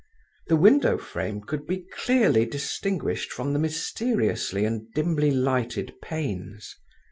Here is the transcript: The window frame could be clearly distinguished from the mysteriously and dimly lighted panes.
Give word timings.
The 0.47 0.55
window 0.55 0.97
frame 0.97 1.41
could 1.41 1.67
be 1.67 1.85
clearly 1.95 2.47
distinguished 2.47 3.31
from 3.31 3.53
the 3.53 3.59
mysteriously 3.59 4.65
and 4.65 4.91
dimly 4.95 5.29
lighted 5.29 5.93
panes. 6.01 6.75